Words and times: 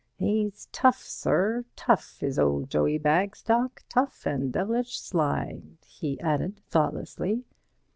"'He's 0.17 0.67
tough, 0.71 1.03
sir, 1.03 1.63
tough, 1.75 2.23
is 2.23 2.39
old 2.39 2.71
Joey 2.71 2.97
Bagstock, 2.97 3.83
tough 3.87 4.25
and 4.25 4.51
devilish 4.51 4.99
sly,'" 4.99 5.61
he 5.99 6.19
added, 6.21 6.59
thoughtlessly. 6.71 7.43